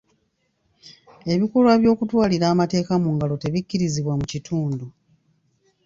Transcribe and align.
Ebikolwa 1.33 1.73
by'okutwalira 1.81 2.45
amateeka 2.53 2.93
mu 3.03 3.09
ngalo 3.15 3.35
tebikkirizibwa 3.43 4.13
mu 4.19 4.25
kitundu. 4.31 4.85